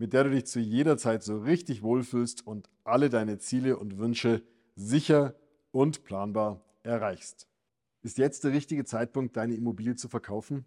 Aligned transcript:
mit 0.00 0.14
der 0.14 0.24
du 0.24 0.30
dich 0.30 0.46
zu 0.46 0.60
jeder 0.60 0.96
Zeit 0.96 1.22
so 1.22 1.38
richtig 1.40 1.82
wohlfühlst 1.82 2.46
und 2.46 2.70
alle 2.84 3.10
deine 3.10 3.36
Ziele 3.36 3.76
und 3.76 3.98
Wünsche 3.98 4.42
sicher 4.74 5.34
und 5.72 6.04
planbar 6.04 6.64
erreichst. 6.82 7.46
Ist 8.02 8.16
jetzt 8.16 8.44
der 8.44 8.52
richtige 8.52 8.86
Zeitpunkt, 8.86 9.36
deine 9.36 9.54
Immobilie 9.54 9.96
zu 9.96 10.08
verkaufen? 10.08 10.64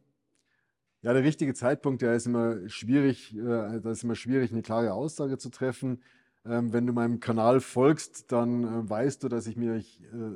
Ja, 1.02 1.14
der 1.14 1.24
richtige 1.24 1.56
Zeitpunkt, 1.56 2.04
der 2.04 2.14
ist 2.14 2.28
immer 2.28 2.70
schwierig, 2.70 3.36
äh, 3.36 3.80
da 3.82 3.90
ist 3.90 4.04
immer 4.04 4.14
schwierig, 4.14 4.52
eine 4.52 4.62
klare 4.62 4.94
Aussage 4.94 5.40
zu 5.40 5.50
treffen. 5.50 6.04
Ähm, 6.46 6.72
wenn 6.72 6.86
du 6.86 6.94
meinem 6.94 7.20
Kanal 7.20 7.60
folgst, 7.60 8.32
dann 8.32 8.64
äh, 8.64 8.90
weißt 8.90 9.24
du, 9.24 9.30
dass 9.30 9.48
ich 9.48 9.58
mir 9.58 9.78
äh, 9.78 9.84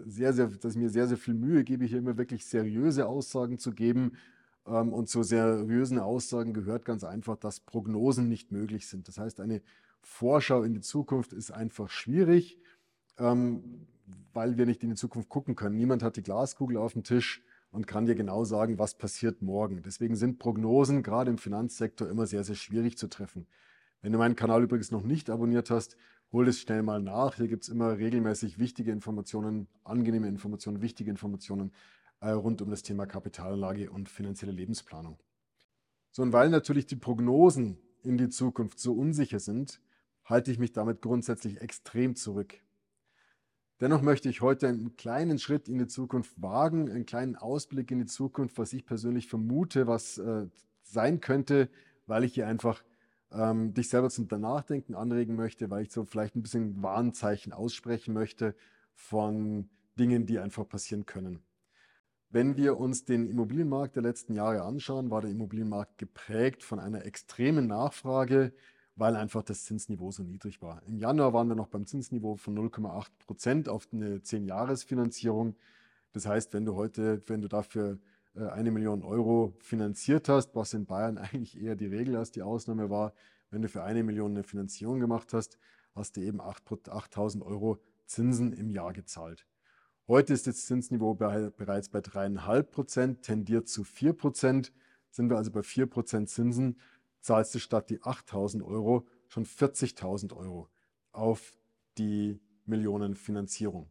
sehr, 0.07 0.34
sehr, 0.34 0.48
dass 0.48 0.71
ich 0.71 0.79
mir 0.79 0.89
sehr, 0.89 1.07
sehr 1.07 1.17
viel 1.17 1.35
Mühe 1.35 1.63
gebe, 1.63 1.85
hier 1.85 1.99
immer 1.99 2.17
wirklich 2.17 2.48
seriöse 2.48 3.05
Aussagen 3.05 3.59
zu 3.59 3.73
geben 3.73 4.13
und 4.67 5.07
zu 5.07 5.23
seriösen 5.23 5.99
Aussagen 5.99 6.54
gehört 6.54 6.85
ganz 6.85 7.04
einfach, 7.04 7.37
dass 7.37 7.60
Prognosen 7.60 8.27
nicht 8.27 8.51
möglich 8.51 8.87
sind. 8.87 9.07
Das 9.07 9.18
heißt, 9.18 9.40
eine 9.40 9.62
Vorschau 10.01 10.63
in 10.63 10.73
die 10.73 10.82
Zukunft 10.82 11.34
ist 11.34 11.51
einfach 11.51 11.90
schwierig, 11.90 12.60
ähm, 13.18 13.88
weil 14.34 14.57
wir 14.57 14.65
nicht 14.65 14.84
in 14.84 14.90
die 14.90 14.95
Zukunft 14.95 15.29
gucken 15.29 15.55
können. 15.55 15.76
Niemand 15.76 16.04
hat 16.04 16.18
die 16.18 16.23
Glaskugel 16.23 16.77
auf 16.77 16.93
dem 16.93 17.04
Tisch 17.04 17.43
und 17.71 17.88
kann 17.88 18.05
dir 18.05 18.15
genau 18.15 18.43
sagen, 18.43 18.79
was 18.79 18.98
passiert 18.98 19.41
morgen. 19.41 19.82
Deswegen 19.84 20.15
sind 20.15 20.40
Prognosen 20.40 21.04
gerade 21.04 21.29
im 21.29 21.38
Finanzsektor 21.38 22.10
immer 22.10 22.26
sehr, 22.26 22.43
sehr 22.43 22.55
schwierig 22.55 22.98
zu 22.98 23.07
treffen. 23.07 23.48
Wenn 24.01 24.12
du 24.12 24.18
meinen 24.18 24.35
Kanal 24.35 24.63
übrigens 24.63 24.91
noch 24.91 25.04
nicht 25.04 25.29
abonniert 25.29 25.70
hast, 25.70 25.98
hol 26.32 26.48
es 26.48 26.60
schnell 26.60 26.84
mal 26.84 27.01
nach. 27.01 27.35
Hier 27.35 27.48
gibt 27.48 27.63
es 27.63 27.70
immer 27.70 27.98
regelmäßig 27.98 28.60
wichtige 28.60 28.91
Informationen, 28.91 29.68
angenehme 29.84 30.27
Informationen, 30.27 30.82
wichtige 30.82 31.10
Informationen 31.10 31.71
rund 32.21 32.62
um 32.62 32.70
das 32.70 32.82
Thema 32.82 33.05
Kapitalanlage 33.05 33.91
und 33.91 34.10
finanzielle 34.10 34.51
Lebensplanung. 34.51 35.18
So, 36.12 36.23
und 36.23 36.34
weil 36.34 36.49
natürlich 36.49 36.87
die 36.87 36.96
Prognosen 36.96 37.77
in 38.04 38.18
die 38.18 38.29
Zukunft 38.29 38.79
so 38.79 38.93
unsicher 38.93 39.40
sind, 39.40 39.79
halte 40.26 40.51
ich 40.51 40.60
mich 40.60 40.71
damit 40.71 41.01
grundsätzlich 41.01 41.62
extrem 41.62 42.15
zurück. 42.15 42.62
Dennoch 43.79 44.01
möchte 44.01 44.27
ich 44.27 44.41
heute 44.41 44.68
einen 44.68 44.95
kleinen 44.98 45.38
Schritt 45.38 45.70
in 45.70 45.77
die 45.77 45.88
Zukunft 45.88 46.41
wagen, 46.41 46.90
einen 46.90 47.05
kleinen 47.05 47.35
Ausblick 47.35 47.91
in 47.91 47.99
die 47.99 48.05
Zukunft, 48.07 48.57
was 48.57 48.73
ich 48.73 48.85
persönlich 48.85 49.27
vermute, 49.27 49.85
was 49.85 50.18
äh, 50.18 50.48
sein 50.82 51.21
könnte, 51.21 51.70
weil 52.07 52.23
ich 52.23 52.34
hier 52.34 52.48
einfach 52.48 52.84
ähm, 53.32 53.73
dich 53.73 53.90
selber 53.90 54.10
zum 54.10 54.27
Nachdenken 54.27 54.95
anregen 54.95 55.35
möchte, 55.35 55.70
weil 55.70 55.84
ich 55.84 55.91
so 55.91 56.05
vielleicht 56.05 56.35
ein 56.35 56.41
bisschen 56.41 56.82
Warnzeichen 56.82 57.54
aussprechen 57.54 58.13
möchte 58.13 58.55
von 58.95 59.70
Dingen, 59.99 60.26
die 60.26 60.40
einfach 60.40 60.68
passieren 60.68 61.05
können. 61.05 61.43
Wenn 62.29 62.57
wir 62.57 62.77
uns 62.77 63.05
den 63.05 63.25
Immobilienmarkt 63.25 63.95
der 63.95 64.03
letzten 64.03 64.35
Jahre 64.35 64.63
anschauen, 64.63 65.09
war 65.09 65.22
der 65.22 65.31
Immobilienmarkt 65.31 65.97
geprägt 65.97 66.61
von 66.61 66.78
einer 66.78 67.06
extremen 67.06 67.67
Nachfrage, 67.67 68.51
weil 68.97 69.16
einfach 69.16 69.44
das 69.44 69.63
Zinsniveau 69.63 70.11
so 70.11 70.23
niedrig 70.23 70.61
war. 70.61 70.83
Im 70.87 70.97
Januar 70.97 71.31
waren 71.31 71.47
wir 71.47 71.55
noch 71.55 71.69
beim 71.69 71.85
Zinsniveau 71.85 72.35
von 72.35 72.57
0,8 72.57 73.07
Prozent 73.25 73.69
auf 73.69 73.87
eine 73.93 74.17
10-Jahres-Finanzierung. 74.17 75.55
Das 76.11 76.25
heißt, 76.25 76.53
wenn 76.53 76.66
du 76.66 76.75
heute, 76.75 77.21
wenn 77.27 77.41
du 77.41 77.47
dafür 77.47 77.97
äh, 78.35 78.45
eine 78.47 78.71
Million 78.71 79.03
Euro 79.03 79.53
finanziert 79.59 80.27
hast, 80.27 80.53
was 80.53 80.73
in 80.73 80.85
Bayern 80.85 81.17
eigentlich 81.17 81.61
eher 81.61 81.77
die 81.77 81.87
Regel 81.87 82.17
als 82.17 82.31
die 82.31 82.41
Ausnahme 82.41 82.89
war, 82.89 83.13
wenn 83.51 83.61
du 83.61 83.69
für 83.69 83.83
eine 83.83 84.03
Million 84.03 84.31
eine 84.31 84.43
Finanzierung 84.43 84.99
gemacht 84.99 85.31
hast, 85.31 85.57
hast 85.95 86.17
du 86.17 86.21
eben 86.21 86.41
8.000 86.41 87.41
Euro 87.41 87.79
Zinsen 88.05 88.51
im 88.51 88.69
Jahr 88.69 88.91
gezahlt. 88.91 89.45
Heute 90.09 90.31
ist 90.31 90.47
das 90.47 90.66
Zinsniveau 90.66 91.16
bereits 91.16 91.90
bei 91.90 92.00
3,5 92.00 92.63
Prozent, 92.63 93.22
tendiert 93.23 93.68
zu 93.68 93.84
4 93.84 94.13
Prozent. 94.13 94.72
Sind 95.09 95.29
wir 95.29 95.35
also 95.35 95.51
bei 95.51 95.63
4 95.63 95.85
Prozent 95.85 96.29
Zinsen, 96.29 96.79
zahlst 97.19 97.53
du 97.56 97.59
statt 97.59 97.90
die 97.90 98.00
8.000 98.00 98.63
Euro 98.63 99.06
schon 99.28 99.46
40.000 99.46 100.34
Euro 100.34 100.69
auf 101.12 101.57
die 101.97 102.40
Millionenfinanzierung. 102.66 103.90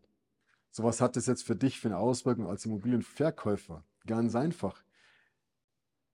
So 0.71 0.85
was 0.85 1.03
hat 1.03 1.17
das 1.17 1.27
jetzt 1.27 1.43
für 1.43 1.55
dich 1.55 1.81
für 1.81 1.89
eine 1.89 1.99
Auswirkung 1.99 2.47
als 2.47 2.65
Immobilienverkäufer? 2.65 3.85
Ganz 4.07 4.35
einfach. 4.35 4.83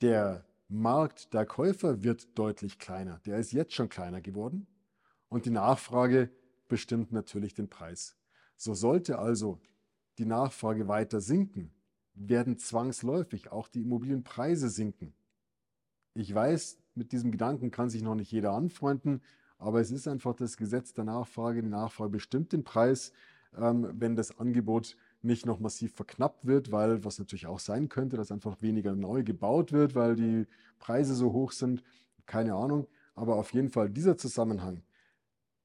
Der 0.00 0.44
Markt 0.66 1.32
der 1.32 1.46
Käufer 1.46 2.02
wird 2.02 2.36
deutlich 2.36 2.80
kleiner. 2.80 3.20
Der 3.20 3.38
ist 3.38 3.52
jetzt 3.52 3.74
schon 3.74 3.88
kleiner 3.88 4.20
geworden 4.20 4.66
und 5.28 5.46
die 5.46 5.50
Nachfrage 5.50 6.28
bestimmt 6.66 7.12
natürlich 7.12 7.54
den 7.54 7.68
Preis. 7.68 8.16
So 8.56 8.74
sollte 8.74 9.20
also 9.20 9.60
die 10.22 10.28
Nachfrage 10.28 10.86
weiter 10.86 11.20
sinken, 11.20 11.72
werden 12.14 12.56
zwangsläufig 12.56 13.50
auch 13.50 13.66
die 13.66 13.80
Immobilienpreise 13.80 14.68
sinken. 14.68 15.14
Ich 16.14 16.32
weiß, 16.32 16.78
mit 16.94 17.10
diesem 17.10 17.32
Gedanken 17.32 17.72
kann 17.72 17.90
sich 17.90 18.02
noch 18.02 18.14
nicht 18.14 18.30
jeder 18.30 18.52
anfreunden, 18.52 19.20
aber 19.58 19.80
es 19.80 19.90
ist 19.90 20.06
einfach 20.06 20.34
das 20.34 20.56
Gesetz 20.56 20.92
der 20.92 21.04
Nachfrage. 21.04 21.62
Die 21.62 21.68
Nachfrage 21.68 22.10
bestimmt 22.10 22.52
den 22.52 22.62
Preis, 22.62 23.12
ähm, 23.56 23.88
wenn 23.94 24.14
das 24.14 24.38
Angebot 24.38 24.96
nicht 25.22 25.44
noch 25.44 25.58
massiv 25.58 25.94
verknappt 25.94 26.46
wird, 26.46 26.70
weil 26.70 27.04
was 27.04 27.18
natürlich 27.18 27.46
auch 27.46 27.60
sein 27.60 27.88
könnte, 27.88 28.16
dass 28.16 28.30
einfach 28.30 28.62
weniger 28.62 28.94
neu 28.94 29.24
gebaut 29.24 29.72
wird, 29.72 29.96
weil 29.96 30.14
die 30.14 30.46
Preise 30.78 31.14
so 31.14 31.32
hoch 31.32 31.50
sind. 31.50 31.82
Keine 32.26 32.54
Ahnung. 32.54 32.86
Aber 33.14 33.36
auf 33.36 33.52
jeden 33.52 33.70
Fall 33.70 33.90
dieser 33.90 34.16
Zusammenhang 34.16 34.82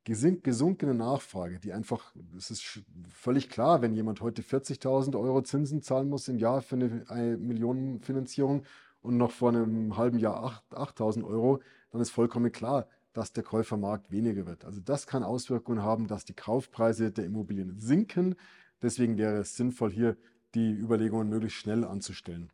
gesunkene 0.07 0.93
Nachfrage, 0.93 1.59
die 1.59 1.73
einfach, 1.73 2.15
es 2.37 2.51
ist 2.51 2.81
völlig 3.09 3.49
klar, 3.49 3.81
wenn 3.81 3.93
jemand 3.93 4.21
heute 4.21 4.41
40.000 4.41 5.19
Euro 5.19 5.41
Zinsen 5.41 5.81
zahlen 5.81 6.09
muss 6.09 6.27
im 6.27 6.37
Jahr 6.37 6.61
für 6.61 6.75
eine, 6.75 7.05
eine 7.07 7.37
Millionenfinanzierung 7.37 8.63
und 9.01 9.17
noch 9.17 9.31
vor 9.31 9.49
einem 9.49 9.97
halben 9.97 10.19
Jahr 10.19 10.63
8.000 10.71 11.23
Euro, 11.23 11.59
dann 11.91 12.01
ist 12.01 12.11
vollkommen 12.11 12.51
klar, 12.51 12.87
dass 13.13 13.33
der 13.33 13.43
Käufermarkt 13.43 14.11
weniger 14.11 14.45
wird. 14.45 14.63
Also 14.63 14.79
das 14.79 15.07
kann 15.07 15.23
Auswirkungen 15.23 15.81
haben, 15.81 16.07
dass 16.07 16.25
die 16.25 16.35
Kaufpreise 16.35 17.11
der 17.11 17.25
Immobilien 17.25 17.79
sinken. 17.79 18.35
Deswegen 18.81 19.17
wäre 19.17 19.37
es 19.37 19.55
sinnvoll, 19.55 19.91
hier 19.91 20.17
die 20.53 20.71
Überlegungen 20.71 21.27
möglichst 21.29 21.57
schnell 21.57 21.83
anzustellen. 21.83 22.51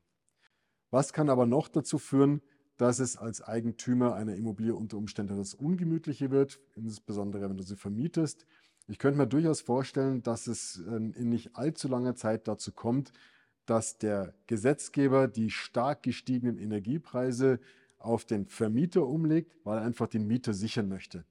Was 0.90 1.12
kann 1.12 1.30
aber 1.30 1.46
noch 1.46 1.68
dazu 1.68 1.98
führen, 1.98 2.42
dass 2.78 3.00
es 3.00 3.18
als 3.18 3.42
Eigentümer 3.42 4.16
einer 4.16 4.36
Immobilie 4.36 4.76
unter 4.76 4.98
Umständen 4.98 5.38
das 5.38 5.54
Ungemütliche 5.54 6.32
wird, 6.32 6.60
insbesondere 6.76 7.50
wenn 7.50 7.58
du 7.58 7.64
sie 7.64 7.76
vermietest. 7.76 8.46
Ich 8.88 9.00
könnte 9.00 9.18
mir 9.18 9.28
durchaus 9.28 9.62
vorstellen, 9.62 10.24
dass 10.24 10.48
es 10.48 10.84
ähm, 10.88 11.14
in 11.14 11.30
nicht 11.30 11.56
allzu 11.56 11.88
langer 11.88 12.16
Zeit 12.16 12.48
dazu 12.48 12.72
kommt, 12.72 13.14
dass 13.66 13.98
der 13.98 14.34
Gesetzgeber 14.48 15.28
die 15.28 15.50
stark 15.50 16.04
gestiegenen 16.04 16.58
Energiepreise 16.58 17.60
auf 17.98 18.26
den 18.26 18.48
Vermieter 18.48 19.08
umlegt, 19.08 19.56
weil 19.64 19.78
er 19.78 19.86
einfach 19.86 20.08
den 20.08 20.28
Mieter 20.28 20.54
sichern 20.54 20.90
möchte. 20.90 21.24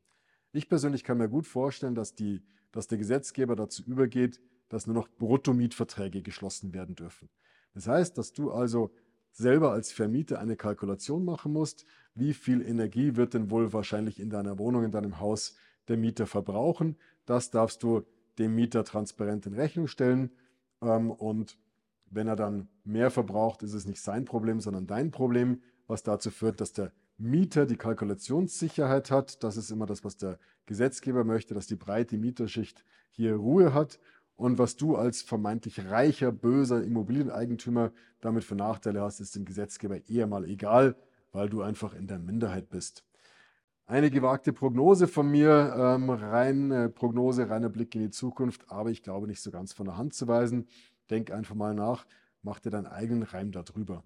Ich 0.52 0.68
persönlich 0.68 1.04
kann 1.04 1.18
mir 1.18 1.28
gut 1.28 1.46
vorstellen, 1.46 1.94
dass, 1.94 2.14
die, 2.14 2.42
dass 2.72 2.86
der 2.86 2.98
Gesetzgeber 2.98 3.56
dazu 3.56 3.82
übergeht, 3.84 4.40
dass 4.68 4.86
nur 4.86 4.94
noch 4.94 5.08
Bruttomietverträge 5.08 6.22
geschlossen 6.22 6.72
werden 6.72 6.94
dürfen. 6.94 7.28
Das 7.74 7.86
heißt, 7.86 8.16
dass 8.16 8.32
du 8.32 8.50
also 8.50 8.94
selber 9.32 9.72
als 9.72 9.92
Vermieter 9.92 10.38
eine 10.38 10.56
Kalkulation 10.56 11.24
machen 11.24 11.52
musst, 11.52 11.84
wie 12.14 12.34
viel 12.34 12.62
Energie 12.62 13.16
wird 13.16 13.34
denn 13.34 13.50
wohl 13.50 13.72
wahrscheinlich 13.72 14.20
in 14.20 14.30
deiner 14.30 14.58
Wohnung, 14.58 14.84
in 14.84 14.90
deinem 14.90 15.20
Haus 15.20 15.56
der 15.88 15.96
Mieter 15.96 16.26
verbrauchen. 16.26 16.96
Das 17.24 17.50
darfst 17.50 17.82
du 17.82 18.02
dem 18.38 18.54
Mieter 18.54 18.84
transparent 18.84 19.46
in 19.46 19.54
Rechnung 19.54 19.86
stellen. 19.86 20.30
Ähm, 20.80 21.10
und 21.10 21.58
wenn 22.10 22.28
er 22.28 22.36
dann 22.36 22.68
mehr 22.84 23.10
verbraucht, 23.10 23.62
ist 23.62 23.72
es 23.72 23.86
nicht 23.86 24.00
sein 24.00 24.24
Problem, 24.24 24.60
sondern 24.60 24.86
dein 24.86 25.10
Problem, 25.10 25.62
was 25.86 26.02
dazu 26.02 26.30
führt, 26.30 26.60
dass 26.60 26.72
der 26.72 26.92
Mieter 27.16 27.66
die 27.66 27.76
Kalkulationssicherheit 27.76 29.10
hat. 29.10 29.42
Das 29.42 29.56
ist 29.56 29.70
immer 29.70 29.86
das, 29.86 30.04
was 30.04 30.16
der 30.16 30.38
Gesetzgeber 30.66 31.24
möchte, 31.24 31.54
dass 31.54 31.66
die 31.66 31.76
breite 31.76 32.18
Mieterschicht 32.18 32.84
hier 33.10 33.34
Ruhe 33.34 33.74
hat 33.74 33.98
und 34.42 34.58
was 34.58 34.76
du 34.76 34.96
als 34.96 35.22
vermeintlich 35.22 35.86
reicher, 35.86 36.32
böser 36.32 36.82
Immobilieneigentümer 36.82 37.92
damit 38.20 38.42
für 38.42 38.56
Nachteile 38.56 39.00
hast, 39.00 39.20
ist 39.20 39.36
dem 39.36 39.44
Gesetzgeber 39.44 40.08
eher 40.08 40.26
mal 40.26 40.44
egal, 40.46 40.96
weil 41.30 41.48
du 41.48 41.62
einfach 41.62 41.94
in 41.94 42.08
der 42.08 42.18
Minderheit 42.18 42.68
bist. 42.68 43.04
Eine 43.86 44.10
gewagte 44.10 44.52
Prognose 44.52 45.06
von 45.06 45.30
mir, 45.30 45.72
ähm, 45.78 46.10
rein 46.10 46.72
äh, 46.72 46.88
Prognose, 46.88 47.50
reiner 47.50 47.68
Blick 47.68 47.94
in 47.94 48.00
die 48.00 48.10
Zukunft, 48.10 48.68
aber 48.68 48.90
ich 48.90 49.04
glaube 49.04 49.28
nicht 49.28 49.40
so 49.40 49.52
ganz 49.52 49.72
von 49.72 49.86
der 49.86 49.96
Hand 49.96 50.12
zu 50.14 50.26
weisen. 50.26 50.66
Denk 51.08 51.30
einfach 51.30 51.54
mal 51.54 51.72
nach, 51.72 52.04
mach 52.42 52.58
dir 52.58 52.70
deinen 52.70 52.86
eigenen 52.86 53.22
Reim 53.22 53.52
darüber. 53.52 54.02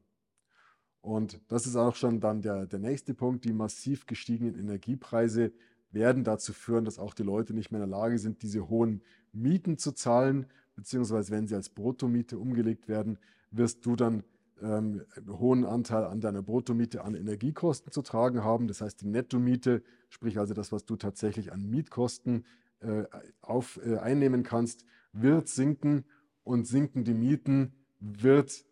Und 1.00 1.40
das 1.48 1.66
ist 1.66 1.76
auch 1.76 1.94
schon 1.94 2.20
dann 2.20 2.42
der, 2.42 2.66
der 2.66 2.78
nächste 2.78 3.14
Punkt, 3.14 3.46
die 3.46 3.54
massiv 3.54 4.04
gestiegenen 4.04 4.54
Energiepreise 4.58 5.54
werden 5.96 6.22
dazu 6.22 6.52
führen, 6.52 6.84
dass 6.84 6.98
auch 6.98 7.14
die 7.14 7.22
Leute 7.22 7.54
nicht 7.54 7.72
mehr 7.72 7.82
in 7.82 7.90
der 7.90 7.98
Lage 7.98 8.18
sind, 8.18 8.42
diese 8.42 8.68
hohen 8.68 9.02
Mieten 9.32 9.78
zu 9.78 9.92
zahlen, 9.92 10.46
beziehungsweise 10.76 11.32
wenn 11.32 11.46
sie 11.48 11.54
als 11.54 11.70
Bruttomiete 11.70 12.38
umgelegt 12.38 12.86
werden, 12.86 13.18
wirst 13.50 13.84
du 13.86 13.96
dann 13.96 14.22
ähm, 14.60 15.02
einen 15.16 15.38
hohen 15.38 15.64
Anteil 15.64 16.04
an 16.04 16.20
deiner 16.20 16.42
Bruttomiete 16.42 17.02
an 17.02 17.14
Energiekosten 17.14 17.90
zu 17.90 18.02
tragen 18.02 18.44
haben. 18.44 18.68
Das 18.68 18.80
heißt, 18.80 19.00
die 19.00 19.06
Nettomiete, 19.06 19.82
sprich 20.10 20.38
also 20.38 20.54
das, 20.54 20.70
was 20.70 20.84
du 20.84 20.96
tatsächlich 20.96 21.52
an 21.52 21.68
Mietkosten 21.68 22.44
äh, 22.80 23.04
auf, 23.40 23.80
äh, 23.84 23.96
einnehmen 23.96 24.42
kannst, 24.42 24.84
wird 25.12 25.48
sinken 25.48 26.04
und 26.44 26.66
sinken 26.66 27.04
die 27.04 27.14
Mieten 27.14 27.72
wird 28.00 28.66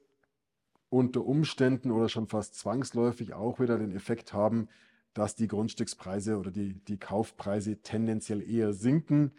unter 0.90 1.24
Umständen 1.24 1.90
oder 1.90 2.08
schon 2.08 2.28
fast 2.28 2.54
zwangsläufig 2.54 3.34
auch 3.34 3.58
wieder 3.58 3.78
den 3.78 3.90
Effekt 3.92 4.32
haben, 4.32 4.68
dass 5.14 5.36
die 5.36 5.48
Grundstückspreise 5.48 6.38
oder 6.38 6.50
die, 6.50 6.74
die 6.74 6.98
Kaufpreise 6.98 7.80
tendenziell 7.82 8.42
eher 8.42 8.72
sinken, 8.72 9.32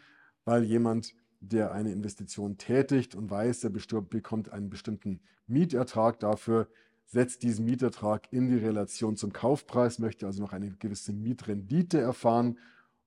weil 0.46 0.64
jemand, 0.64 1.14
der 1.42 1.74
eine 1.74 1.92
Investition 1.92 2.58
tätigt 2.58 3.14
und 3.14 3.30
weiß, 3.30 3.66
er 3.66 3.70
bekommt 3.70 4.50
einen 4.50 4.70
bestimmten 4.70 5.20
Mietertrag 5.48 6.20
dafür, 6.20 6.68
setzt 7.06 7.44
diesen 7.44 7.66
Mietertrag 7.66 8.32
in 8.32 8.48
die 8.48 8.58
Relation 8.58 9.16
zum 9.16 9.32
Kaufpreis, 9.32 10.00
möchte 10.00 10.26
also 10.26 10.42
noch 10.42 10.54
eine 10.54 10.72
gewisse 10.72 11.14
Mietrendite 11.14 12.00
erfahren 12.00 12.58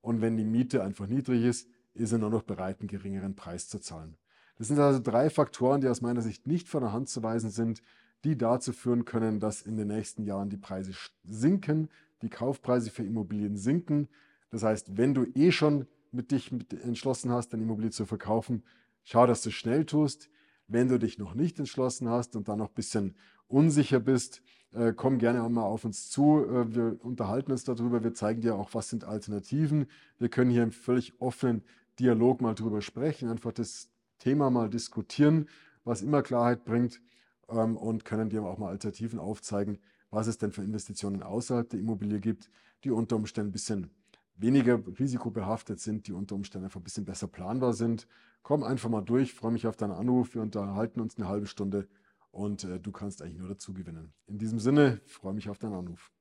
und 0.00 0.21
wenn 0.21 0.37
die 0.37 0.44
Miete 0.44 0.82
einfach 0.85 1.06
niedrig 1.06 1.44
ist, 1.44 1.69
ist 1.94 2.12
er 2.12 2.19
nur 2.19 2.31
noch 2.31 2.43
bereit, 2.43 2.81
einen 2.81 2.88
geringeren 2.88 3.35
Preis 3.35 3.69
zu 3.69 3.81
zahlen. 3.81 4.17
Das 4.56 4.69
sind 4.69 4.79
also 4.79 5.00
drei 5.00 5.31
Faktoren, 5.31 5.81
die 5.81 5.88
aus 5.88 6.00
meiner 6.00 6.23
Sicht 6.23 6.47
nicht 6.47 6.69
von 6.69 6.82
der 6.82 6.93
Hand 6.93 7.09
zu 7.09 7.23
weisen 7.23 7.50
sind, 7.50 7.82
die 8.25 8.37
dazu 8.37 8.73
führen 8.73 9.05
können, 9.05 9.41
dass 9.41 9.62
in 9.62 9.76
den 9.76 9.88
nächsten 9.88 10.25
Jahren 10.25 10.50
die 10.50 10.56
Preise 10.56 10.93
sinken, 11.25 11.88
die 12.23 12.31
Kaufpreise 12.31 12.91
für 12.91 13.03
Immobilien 13.03 13.56
sinken. 13.56 14.09
Das 14.50 14.62
heißt, 14.62 14.97
wenn 14.97 15.15
du 15.15 15.25
eh 15.35 15.53
schon 15.53 15.87
mit 16.11 16.31
dich 16.31 16.50
entschlossen 16.82 17.31
hast, 17.31 17.53
deine 17.53 17.65
Immobilie 17.65 17.91
zu 17.91 18.06
verkaufen, 18.06 18.62
schau, 19.05 19.26
dass 19.26 19.43
du 19.43 19.50
schnell 19.50 19.85
tust. 19.85 20.31
Wenn 20.67 20.88
du 20.88 20.99
dich 20.99 21.19
noch 21.19 21.35
nicht 21.35 21.59
entschlossen 21.59 22.09
hast 22.09 22.37
und 22.37 22.49
dann 22.49 22.59
noch 22.59 22.69
ein 22.69 22.75
bisschen 22.75 23.15
unsicher 23.47 24.00
bist, 24.00 24.43
äh, 24.73 24.93
komm 24.94 25.19
gerne 25.19 25.43
auch 25.43 25.49
mal 25.49 25.62
auf 25.62 25.85
uns 25.85 26.11
zu. 26.11 26.44
Äh, 26.44 26.75
wir 26.75 26.99
unterhalten 27.03 27.53
uns 27.53 27.65
darüber. 27.65 28.05
Wir 28.05 28.15
zeigen 28.15 28.43
dir 28.43 28.55
auch, 28.55 28.75
was 28.75 28.91
sind 28.91 29.05
Alternativen. 29.05 29.87
Wir 30.19 30.29
können 30.29 30.50
hier 30.50 30.62
im 30.62 30.73
völlig 30.73 31.21
offenen 31.21 31.62
Dialog 31.99 32.41
mal 32.41 32.55
drüber 32.55 32.82
sprechen, 32.82 33.29
einfach 33.29 33.53
das 33.53 33.88
Thema 34.19 34.50
mal 34.50 34.69
diskutieren, 34.69 35.49
was 35.85 36.03
immer 36.03 36.23
Klarheit 36.23 36.64
bringt 36.64 37.00
ähm, 37.49 37.77
und 37.77 38.05
können 38.05 38.31
dir 38.31 38.43
auch 38.43 38.59
mal 38.59 38.69
Alternativen 38.69 39.19
aufzeigen, 39.19 39.79
was 40.11 40.27
es 40.27 40.39
denn 40.39 40.53
für 40.53 40.62
Investitionen 40.62 41.23
außerhalb 41.23 41.69
der 41.69 41.81
Immobilie 41.81 42.21
gibt, 42.21 42.50
die 42.85 42.91
unter 42.91 43.17
Umständen 43.17 43.50
ein 43.50 43.53
bisschen 43.53 43.91
weniger 44.37 44.81
risikobehaftet 44.99 45.81
sind, 45.81 46.06
die 46.06 46.12
unter 46.12 46.35
Umständen 46.35 46.67
einfach 46.67 46.81
ein 46.81 46.85
bisschen 46.85 47.05
besser 47.05 47.27
planbar 47.27 47.73
sind. 47.73 48.06
Komm 48.43 48.62
einfach 48.62 48.89
mal 48.89 49.03
durch, 49.03 49.35
freue 49.35 49.53
mich 49.53 49.67
auf 49.67 49.77
deinen 49.77 49.93
Anruf. 49.93 50.35
Wir 50.35 50.43
unterhalten 50.43 51.00
uns 51.00 51.17
eine 51.17 51.29
halbe 51.29 51.47
Stunde 51.47 51.89
und 52.31 52.65
äh, 52.65 52.79
du 52.79 52.93
kannst 52.93 53.21
eigentlich 53.21 53.39
nur 53.39 53.49
dazu 53.49 53.75
gewinnen. 53.75 54.12
In 54.27 54.39
diesem 54.39 54.61
Sinne, 54.61 55.00
freue 55.06 55.35
mich 55.35 55.49
auf 55.49 55.59
deinen 55.59 55.75
Anruf. 55.75 56.12